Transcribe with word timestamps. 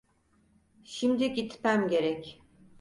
Şimdi 0.83 1.33
gitmem 1.33 1.87
gerek. 1.87 2.41